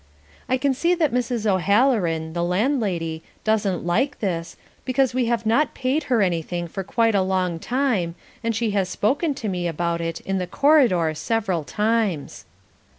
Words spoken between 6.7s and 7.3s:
quite a